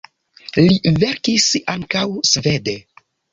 [0.59, 1.45] Li verkis
[1.75, 2.77] ankaŭ svede.